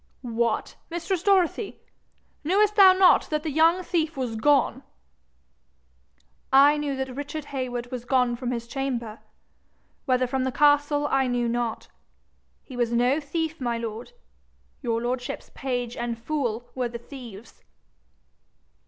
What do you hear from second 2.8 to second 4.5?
not that the young thief was